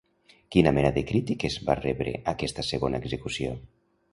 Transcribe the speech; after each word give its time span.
Quina 0.53 0.71
mena 0.77 0.91
de 0.95 1.03
crítiques 1.11 1.57
va 1.67 1.75
rebre 1.81 2.15
aquesta 2.35 2.67
segona 2.71 3.03
execució? 3.05 3.53